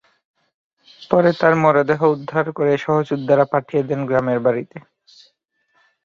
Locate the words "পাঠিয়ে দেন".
3.53-4.01